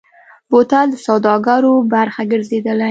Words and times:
بوتل 0.49 0.87
د 0.91 0.95
سوداګرۍ 1.07 1.71
برخه 1.93 2.21
ګرځېدلی. 2.31 2.79